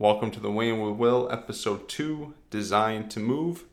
[0.00, 3.64] Welcome to the Weigh In with Will, episode 2 Designed to Move.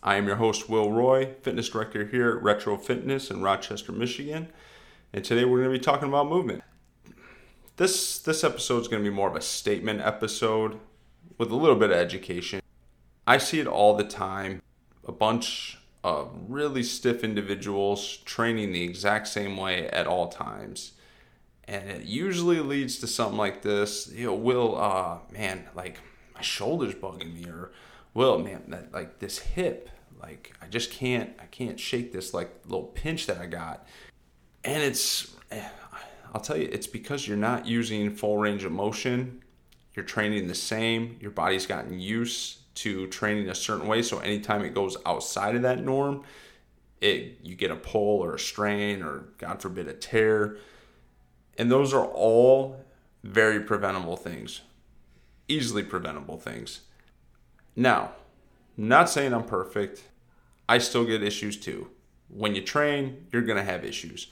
[0.00, 4.46] I am your host, Will Roy, fitness director here at Retro Fitness in Rochester, Michigan.
[5.12, 6.62] And today we're going to be talking about movement.
[7.78, 10.78] This this episode is going to be more of a statement episode
[11.36, 12.62] with a little bit of education.
[13.26, 14.62] I see it all the time.
[15.06, 20.92] A bunch of really stiff individuals training the exact same way at all times.
[21.64, 24.10] And it usually leads to something like this.
[24.12, 25.98] You know, Will, uh, man, like
[26.34, 27.72] my shoulder's bugging me, or
[28.14, 32.50] Will, man, that like this hip, like I just can't, I can't shake this like
[32.66, 33.86] little pinch that I got.
[34.64, 35.68] And it's, eh,
[36.32, 39.42] I'll tell you, it's because you're not using full range of motion.
[39.96, 41.16] You're training the same.
[41.20, 44.02] Your body's gotten used to training a certain way.
[44.02, 46.22] So anytime it goes outside of that norm,
[47.00, 50.58] it you get a pull or a strain or God forbid a tear.
[51.58, 52.84] And those are all
[53.24, 54.60] very preventable things.
[55.48, 56.82] Easily preventable things.
[57.74, 58.12] Now,
[58.76, 60.04] not saying I'm perfect.
[60.68, 61.88] I still get issues too.
[62.28, 64.28] When you train, you're going to have issues.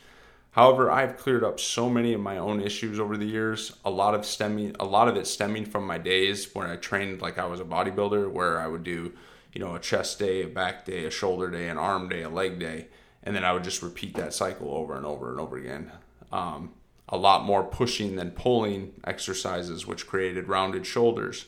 [0.54, 3.72] However, I've cleared up so many of my own issues over the years.
[3.84, 7.20] A lot of stemming, a lot of it stemming from my days when I trained
[7.20, 9.14] like I was a bodybuilder, where I would do,
[9.52, 12.28] you know, a chest day, a back day, a shoulder day, an arm day, a
[12.28, 12.86] leg day,
[13.24, 15.90] and then I would just repeat that cycle over and over and over again.
[16.30, 16.74] Um,
[17.08, 21.46] a lot more pushing than pulling exercises, which created rounded shoulders.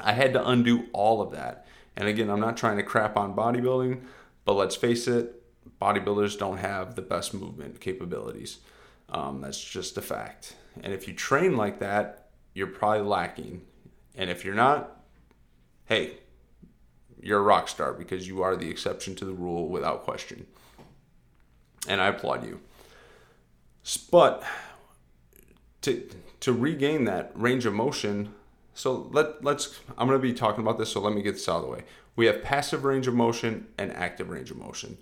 [0.00, 1.66] I had to undo all of that.
[1.94, 4.00] And again, I'm not trying to crap on bodybuilding,
[4.46, 5.37] but let's face it,
[5.80, 8.58] bodybuilders don't have the best movement capabilities.
[9.10, 10.54] Um, that's just a fact.
[10.82, 13.62] And if you train like that, you're probably lacking.
[14.14, 15.00] And if you're not,
[15.86, 16.18] hey,
[17.20, 20.46] you're a rock star because you are the exception to the rule without question.
[21.88, 22.60] And I applaud you.
[24.10, 24.42] But
[25.82, 26.08] to
[26.40, 28.34] to regain that range of motion,
[28.74, 31.48] so let let's I'm going to be talking about this so let me get this
[31.48, 31.84] out of the way.
[32.16, 34.98] We have passive range of motion and active range of motion.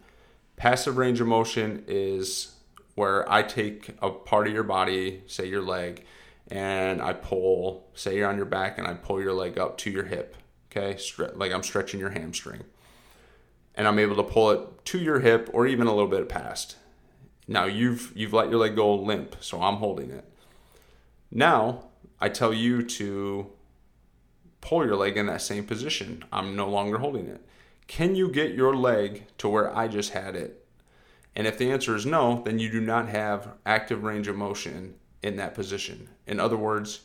[0.56, 2.54] Passive range of motion is
[2.94, 6.04] where I take a part of your body, say your leg,
[6.48, 9.90] and I pull, say you're on your back, and I pull your leg up to
[9.90, 10.36] your hip.
[10.70, 10.98] Okay,
[11.34, 12.64] like I'm stretching your hamstring.
[13.74, 16.76] And I'm able to pull it to your hip or even a little bit past.
[17.46, 20.24] Now you've you've let your leg go limp, so I'm holding it.
[21.30, 21.84] Now
[22.20, 23.50] I tell you to
[24.60, 26.24] pull your leg in that same position.
[26.32, 27.44] I'm no longer holding it.
[27.86, 30.64] Can you get your leg to where I just had it?
[31.34, 34.94] And if the answer is no, then you do not have active range of motion
[35.22, 36.08] in that position.
[36.26, 37.00] In other words,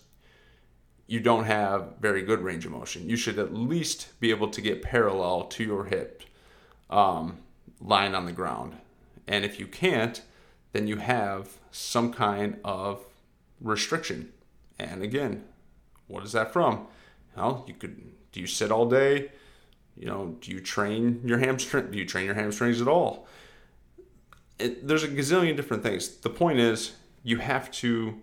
[1.05, 3.09] you don't have very good range of motion.
[3.09, 6.23] You should at least be able to get parallel to your hip
[6.89, 7.39] um,
[7.81, 8.77] lying on the ground.
[9.27, 10.21] And if you can't,
[10.71, 13.05] then you have some kind of
[13.59, 14.31] restriction.
[14.79, 15.43] And again,
[16.07, 16.87] what is that from?
[17.35, 19.31] Well, you could do you sit all day?
[19.97, 21.91] You know, do you train your hamstring?
[21.91, 23.27] Do you train your hamstrings at all?
[24.57, 26.07] It, there's a gazillion different things.
[26.17, 26.93] The point is,
[27.23, 28.19] you have to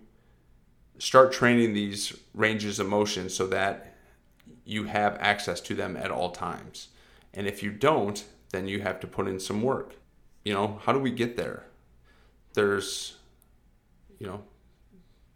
[0.97, 3.95] start training these ranges of motion so that
[4.65, 6.89] you have access to them at all times.
[7.33, 9.95] And if you don't, then you have to put in some work.
[10.43, 11.65] You know, how do we get there?
[12.53, 13.17] There's,
[14.17, 14.43] you know,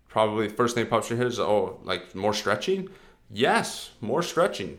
[0.07, 2.89] probably the first thing pops your head is, oh, like more stretching?
[3.29, 4.77] Yes, more stretching.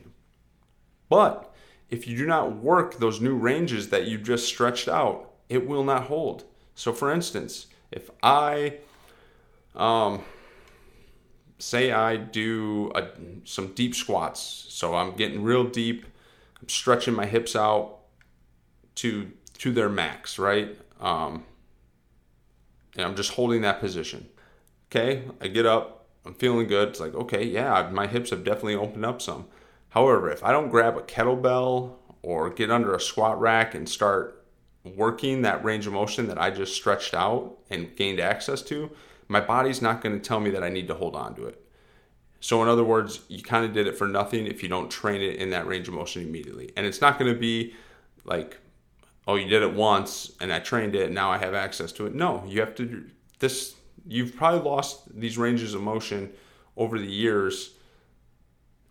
[1.09, 1.53] But
[1.91, 5.85] if you do not work those new ranges that you just stretched out, it will
[5.85, 6.45] not hold.
[6.75, 8.79] So, for instance, if I
[9.75, 10.23] um,
[11.59, 13.09] say I do a,
[13.45, 16.05] some deep squats, so I'm getting real deep,
[16.61, 17.99] I'm stretching my hips out
[18.97, 20.77] to to their max, right?
[21.01, 21.45] Um,
[22.97, 24.29] and I'm just holding that position.
[24.91, 26.89] Okay, I get up, I'm feeling good.
[26.89, 29.47] It's like, okay, yeah, my hips have definitely opened up some.
[29.95, 34.45] However, if I don't grab a kettlebell or get under a squat rack and start
[34.85, 38.91] working that range of motion that I just stretched out and gained access to,
[39.29, 41.65] my body's not going to tell me that I need to hold on to it.
[42.41, 45.23] So, in other words, you kind of did it for nothing if you don't train
[45.23, 46.73] it in that range of motion immediately.
[46.77, 47.75] And it's not going to be
[48.25, 48.59] like,
[49.29, 52.07] oh, you did it once and I trained it and now I have access to
[52.07, 52.17] it.
[52.17, 53.05] No, you have to,
[53.39, 56.33] this, you've probably lost these ranges of motion
[56.77, 57.75] over the years,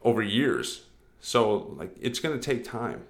[0.01, 0.85] over years.
[1.25, 3.05] So like it's going to take time.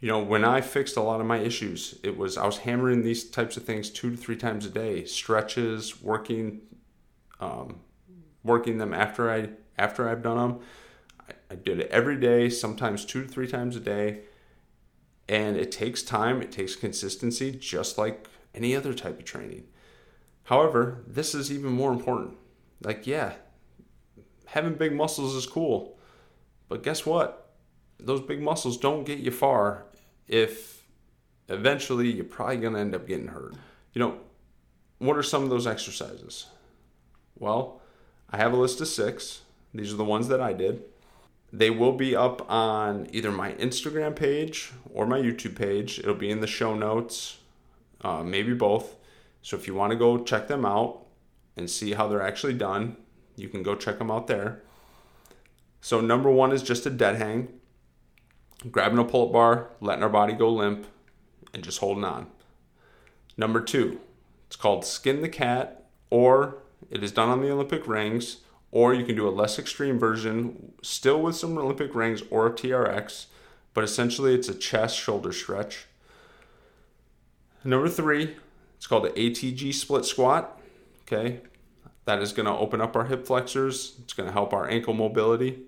[0.00, 3.02] You know, when I fixed a lot of my issues, it was I was hammering
[3.02, 6.62] these types of things two to three times a day, stretches, working,
[7.38, 7.80] um,
[8.42, 10.60] working them after I after I've done them.
[11.28, 14.20] I, I did it every day, sometimes two to three times a day,
[15.28, 19.64] And it takes time, it takes consistency, just like any other type of training.
[20.44, 22.38] However, this is even more important.
[22.82, 23.34] Like, yeah,
[24.46, 25.97] having big muscles is cool,
[26.68, 27.50] but guess what?
[27.98, 29.84] Those big muscles don't get you far
[30.26, 30.84] if
[31.48, 33.54] eventually you're probably going to end up getting hurt.
[33.92, 34.18] You know,
[34.98, 36.46] what are some of those exercises?
[37.38, 37.80] Well,
[38.30, 39.42] I have a list of six.
[39.74, 40.82] These are the ones that I did.
[41.52, 45.98] They will be up on either my Instagram page or my YouTube page.
[45.98, 47.38] It'll be in the show notes,
[48.02, 48.96] uh, maybe both.
[49.40, 51.06] So if you want to go check them out
[51.56, 52.96] and see how they're actually done,
[53.36, 54.62] you can go check them out there.
[55.80, 57.48] So number one is just a dead hang,
[58.70, 60.86] grabbing a pull-up bar, letting our body go limp,
[61.54, 62.26] and just holding on.
[63.36, 64.00] Number two,
[64.46, 66.58] it's called skin the cat, or
[66.90, 68.38] it is done on the Olympic rings,
[68.70, 72.50] or you can do a less extreme version, still with some Olympic rings or a
[72.50, 73.26] TRX,
[73.74, 75.86] but essentially it's a chest shoulder stretch.
[77.64, 78.36] Number three,
[78.76, 80.60] it's called the ATG split squat.
[81.02, 81.40] Okay,
[82.04, 84.94] that is going to open up our hip flexors, it's going to help our ankle
[84.94, 85.60] mobility.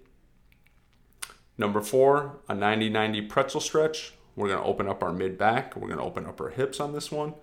[1.60, 4.14] Number four, a 90 90 pretzel stretch.
[4.34, 7.12] We're to open up our mid back, we're to open up our hips on this
[7.12, 7.34] one.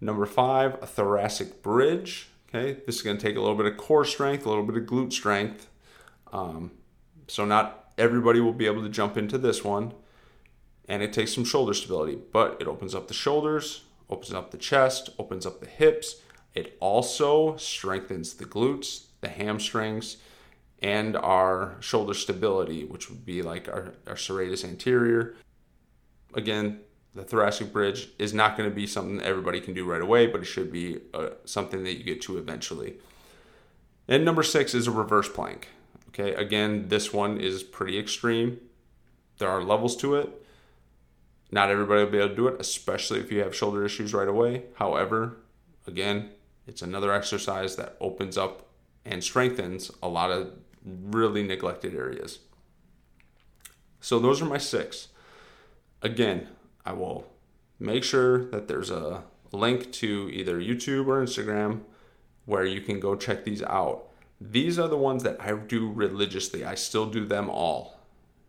[0.00, 2.28] Number five, a thoracic bridge.
[2.48, 4.84] Okay, this is to take a little bit of core strength, a little bit of
[4.84, 5.68] glute strength.
[6.32, 6.70] Um,
[7.26, 9.94] so, not everybody will be able to jump into this one.
[10.88, 14.58] And it takes some shoulder stability, but it opens up the shoulders, opens up the
[14.58, 16.22] chest, opens up the hips.
[16.54, 20.18] It also strengthens the glutes, the hamstrings,
[20.82, 25.34] and our shoulder stability, which would be like our, our serratus anterior.
[26.34, 26.80] Again,
[27.14, 30.26] the thoracic bridge is not going to be something that everybody can do right away,
[30.26, 32.98] but it should be uh, something that you get to eventually.
[34.06, 35.68] And number six is a reverse plank.
[36.08, 38.60] Okay, again, this one is pretty extreme.
[39.38, 40.44] There are levels to it.
[41.50, 44.28] Not everybody will be able to do it, especially if you have shoulder issues right
[44.28, 44.64] away.
[44.74, 45.38] However,
[45.86, 46.30] again,
[46.66, 48.66] it's another exercise that opens up
[49.04, 50.52] and strengthens a lot of
[51.10, 52.40] really neglected areas.
[54.00, 55.08] So, those are my six.
[56.02, 56.48] Again,
[56.86, 57.26] I will
[57.78, 61.80] make sure that there's a link to either YouTube or Instagram
[62.44, 64.08] where you can go check these out.
[64.40, 66.64] These are the ones that I do religiously.
[66.64, 67.98] I still do them all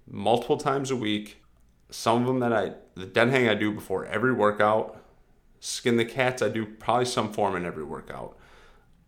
[0.09, 1.41] multiple times a week.
[1.89, 5.03] Some of them that I, the dead hang I do before every workout.
[5.59, 8.37] Skin the cats I do probably some form in every workout.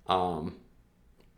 [0.07, 0.57] Um,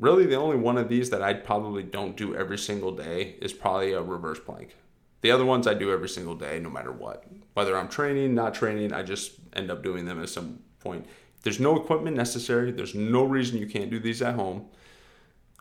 [0.04, 3.54] really, the only one of these that I probably don't do every single day is
[3.54, 4.76] probably a reverse plank.
[5.22, 7.24] The other ones I do every single day, no matter what.
[7.54, 11.06] Whether I'm training, not training, I just end up doing them at some point.
[11.44, 12.72] There's no equipment necessary.
[12.72, 14.66] There's no reason you can't do these at home.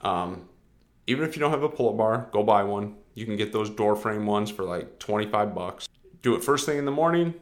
[0.03, 0.49] Um,
[1.07, 2.97] even if you don't have a pull-up bar, go buy one.
[3.15, 5.89] You can get those door frame ones for like 25 bucks.
[6.21, 7.35] Do it first thing in the morning.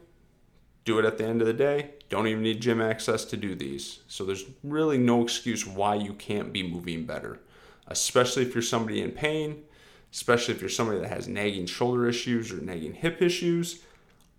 [0.85, 1.95] Do it at the end of the day.
[2.11, 4.01] Don't even need gym access to do these.
[4.07, 7.39] So there's really no excuse why you can't be moving better,
[7.87, 9.63] especially if you're somebody in pain
[10.11, 13.83] especially if you're somebody that has nagging shoulder issues or nagging hip issues.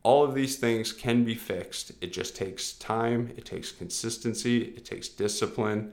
[0.02, 1.92] All of these things can be fixed.
[2.00, 5.92] It just takes time, it takes consistency, it takes discipline,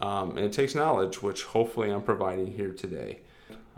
[0.00, 3.20] um, and it takes knowledge, which hopefully I'm providing here today.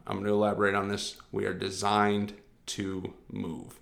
[0.06, 1.16] I'm going to elaborate on this.
[1.30, 2.32] We are designed
[2.66, 3.78] to move.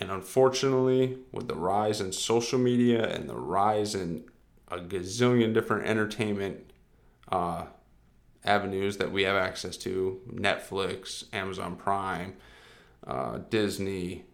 [0.00, 4.24] And unfortunately, with the rise in social media and the rise in
[4.68, 6.72] a gazillion different entertainment
[7.30, 7.66] uh,
[8.44, 12.34] avenues that we have access to Netflix, Amazon Prime,
[13.06, 14.24] uh, Disney.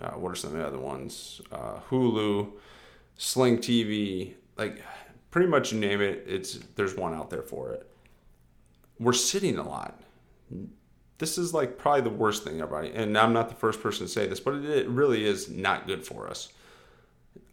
[0.00, 1.40] Uh, what are some of the other ones?
[1.50, 2.52] Uh, Hulu,
[3.16, 4.34] Sling TV.
[4.56, 4.82] Like
[5.30, 7.86] pretty much you name it, it's there's one out there for it.
[8.98, 9.98] We're sitting a lot.
[11.20, 12.92] This is like probably the worst thing, everybody.
[12.94, 16.02] And I'm not the first person to say this, but it really is not good
[16.02, 16.48] for us.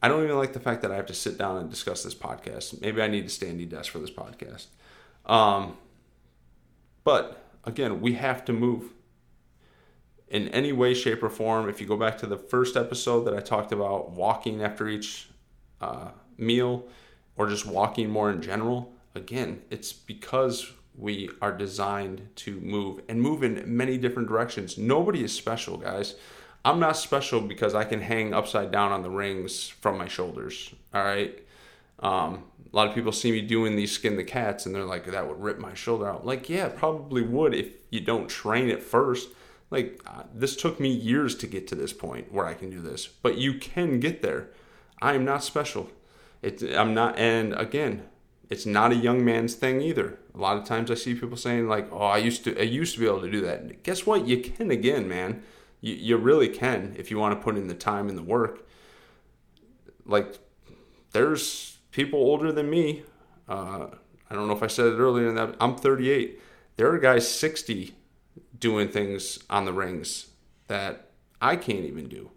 [0.01, 2.15] I don't even like the fact that I have to sit down and discuss this
[2.15, 2.79] podcast.
[2.81, 4.67] Maybe I need a standing desk for this podcast.
[5.25, 5.77] Um,
[7.03, 8.93] but again, we have to move
[10.29, 11.67] in any way, shape, or form.
[11.67, 15.27] If you go back to the first episode that I talked about walking after each
[15.81, 16.87] uh, meal
[17.35, 23.21] or just walking more in general, again, it's because we are designed to move and
[23.21, 24.77] move in many different directions.
[24.77, 26.15] Nobody is special, guys.
[26.65, 30.73] I'm not special because I can hang upside down on the rings from my shoulders.
[30.93, 31.37] All right.
[31.99, 35.05] Um, a lot of people see me doing these skin the cats and they're like,
[35.05, 36.25] that would rip my shoulder out.
[36.25, 39.29] Like, yeah, probably would if you don't train it first.
[39.69, 42.81] Like, uh, this took me years to get to this point where I can do
[42.81, 44.49] this, but you can get there.
[45.01, 45.89] I am not special.
[46.41, 48.03] It, I'm not, and again,
[48.49, 50.19] it's not a young man's thing either.
[50.33, 52.93] A lot of times I see people saying like, "Oh, I used to, I used
[52.95, 54.27] to be able to do that." Guess what?
[54.27, 55.43] You can again, man.
[55.81, 58.67] You, you really can if you want to put in the time and the work.
[60.05, 60.39] Like,
[61.11, 63.03] there's people older than me.
[63.49, 63.87] Uh,
[64.29, 66.41] I don't know if I said it earlier in that I'm 38.
[66.77, 67.93] There are guys 60
[68.57, 70.27] doing things on the rings
[70.67, 71.11] that
[71.41, 72.31] I can't even do.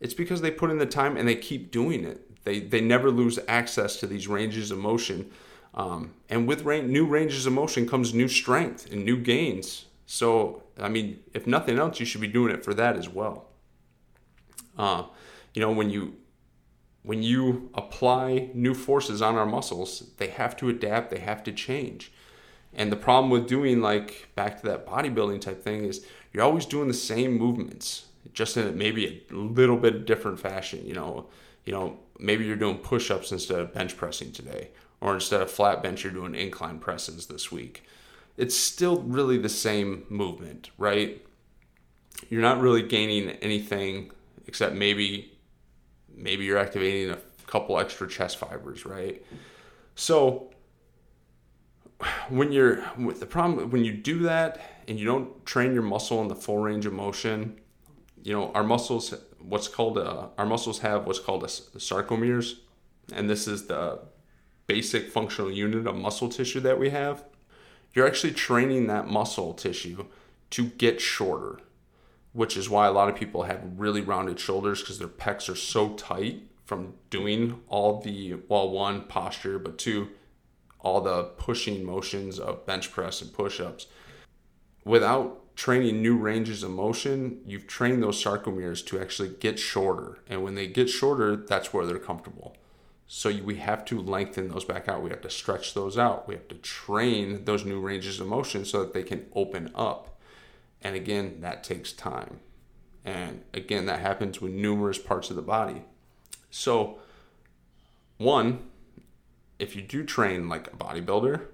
[0.00, 2.44] It's because they put in the time and they keep doing it.
[2.44, 5.30] They they never lose access to these ranges of motion.
[5.76, 9.86] Um, and with rain, new ranges of motion comes new strength and new gains.
[10.06, 13.46] So I mean, if nothing else, you should be doing it for that as well.
[14.78, 15.04] Uh,
[15.54, 16.14] you know, when you
[17.02, 21.52] when you apply new forces on our muscles, they have to adapt, they have to
[21.52, 22.12] change.
[22.74, 26.66] And the problem with doing like back to that bodybuilding type thing is you're always
[26.66, 30.84] doing the same movements, just in maybe a little bit different fashion.
[30.84, 31.26] You know,
[31.64, 34.70] you know, maybe you're doing push-ups instead of bench pressing today,
[35.06, 37.84] or instead of flat bench, you're doing incline presses this week.
[38.36, 41.24] It's still really the same movement, right?
[42.28, 44.10] You're not really gaining anything
[44.48, 45.32] except maybe
[46.12, 49.24] maybe you're activating a couple extra chest fibers, right?
[49.94, 50.50] So
[52.28, 56.20] when you're with the problem when you do that and you don't train your muscle
[56.20, 57.60] in the full range of motion,
[58.24, 62.54] you know our muscles what's called a, our muscles have what's called a sarcomeres,
[63.12, 64.00] and this is the
[64.66, 67.24] basic functional unit of muscle tissue that we have.
[67.94, 70.06] You're actually training that muscle tissue
[70.50, 71.60] to get shorter
[72.36, 75.56] which is why a lot of people have really rounded shoulders because their pecs are
[75.56, 80.08] so tight from doing all the well one posture but two
[80.80, 83.86] all the pushing motions of bench press and push-ups
[84.84, 90.44] without training new ranges of motion you've trained those sarcomeres to actually get shorter and
[90.44, 92.54] when they get shorter that's where they're comfortable
[93.08, 96.34] so we have to lengthen those back out we have to stretch those out we
[96.34, 100.16] have to train those new ranges of motion so that they can open up
[100.86, 102.38] and again, that takes time.
[103.04, 105.82] And again, that happens with numerous parts of the body.
[106.50, 106.98] So,
[108.18, 108.60] one,
[109.58, 111.46] if you do train like a bodybuilder,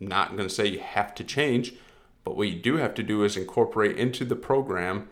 [0.00, 1.74] not going to say you have to change,
[2.24, 5.08] but what you do have to do is incorporate into the program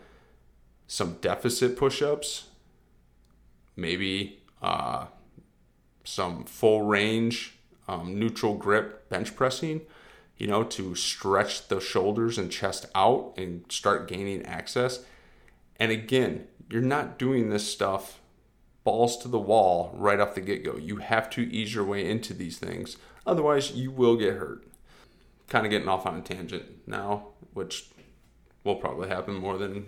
[0.87, 2.49] some deficit push ups,
[3.75, 5.05] maybe uh,
[6.05, 7.55] some full range
[7.87, 9.81] um, neutral grip bench pressing,
[10.37, 15.03] you know, to stretch the shoulders and chest out and start gaining access.
[15.77, 18.19] And again, you're not doing this stuff
[18.83, 20.77] balls to the wall right off the get go.
[20.77, 22.97] You have to ease your way into these things.
[23.25, 24.65] Otherwise, you will get hurt.
[25.49, 27.87] Kind of getting off on a tangent now, which
[28.63, 29.87] will probably happen more than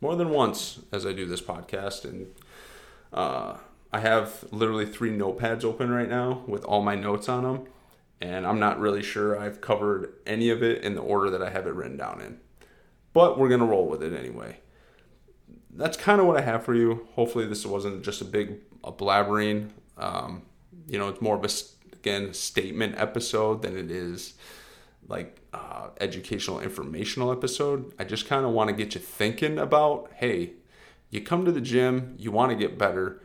[0.00, 2.04] more than once as I do this podcast.
[2.04, 2.26] And
[3.12, 3.56] uh,
[3.92, 7.66] I have literally three notepads open right now with all my notes on them
[8.22, 11.50] and I'm not really sure I've covered any of it in the order that I
[11.50, 12.38] have it written down in.
[13.12, 14.58] But we're to roll with it anyway.
[15.70, 17.08] That's kind of what I have for you.
[17.14, 19.70] Hopefully, this wasn't just a big a blabbering.
[19.98, 20.42] Um,
[20.86, 21.50] you know, it's more of a,
[21.92, 24.34] again, statement episode than it is
[25.08, 27.92] like uh, educational, informational episode.
[27.98, 30.52] I just kind of want to get you thinking about hey,
[31.10, 33.20] you come to the gym, you want to get better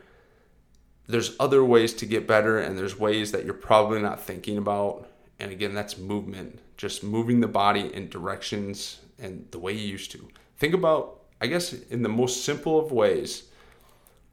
[1.08, 5.08] there's other ways to get better and there's ways that you're probably not thinking about.
[5.40, 10.12] And again that's movement just moving the body in directions and the way you used
[10.12, 10.28] to.
[10.56, 13.44] Think about i guess in the most simple of ways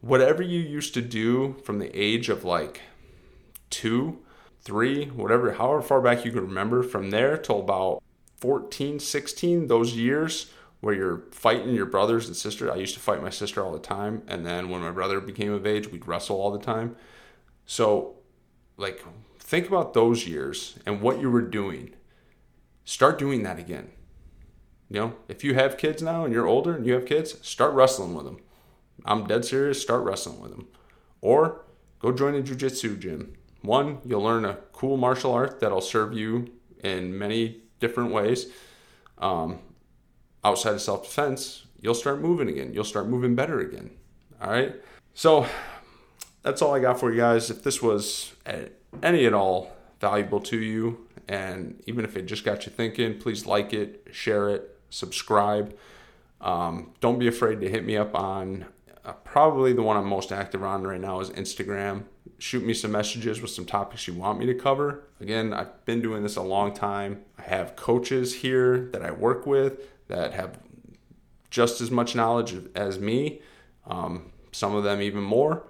[0.02, 2.82] whatever you used to do from the age of like
[3.70, 4.20] two
[4.62, 8.02] three whatever however far back you can remember from there till about
[8.38, 10.52] 14 16 those years
[10.86, 12.72] where you're fighting your brothers and sister.
[12.72, 15.52] I used to fight my sister all the time, and then when my brother became
[15.52, 16.96] of age, we'd wrestle all the time.
[17.66, 18.18] So,
[18.78, 19.04] like,
[19.40, 21.96] think about those years and what you were doing.
[22.84, 23.90] Start doing that again.
[24.88, 27.74] You know, if you have kids now and you're older and you have kids, start
[27.74, 28.38] wrestling with them.
[29.06, 29.82] I'm dead serious.
[29.82, 30.68] Start wrestling with them,
[31.20, 31.66] or
[31.98, 33.34] go join a jujitsu gym.
[33.64, 38.52] One, you'll learn a cool martial art that'll serve you in many different ways.
[39.18, 39.62] Um,
[40.46, 42.72] outside of self defense, you'll start moving again.
[42.74, 43.90] You'll start moving better again.
[44.40, 44.76] All right.
[45.14, 45.48] So
[46.44, 47.50] that's all I got for you guys.
[47.50, 48.34] If this was
[49.04, 53.48] any at all valuable to you, and even if it just got you thinking, please
[53.48, 55.76] like it, share it, subscribe.
[56.40, 58.66] Um, don't be afraid to hit me up on
[59.04, 62.04] uh, probably the one I'm most active on right now is Instagram.
[62.38, 65.06] Shoot me some messages with some topics you want me to cover.
[65.22, 67.24] Again, I've been doing this a long time.
[67.40, 70.60] I have coaches here that I work with that have
[71.50, 73.42] just as much knowledge as me,
[73.88, 75.64] um, some of them even more.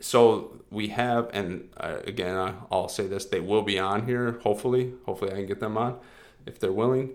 [0.00, 4.38] So we have, and uh, again, I'll say this: they will be on here.
[4.42, 5.98] Hopefully, hopefully I can get them on
[6.46, 7.10] if they're willing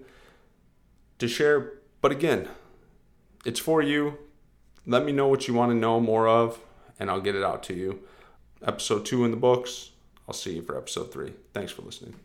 [1.19, 1.73] to share.
[2.01, 2.49] But again,
[3.45, 4.17] it's for you.
[4.85, 6.59] Let me know what you want to know more of,
[6.99, 8.01] and I'll get it out to you.
[8.65, 9.91] Episode two in the books.
[10.27, 11.33] I'll see you for episode three.
[11.53, 12.15] Thanks for listening.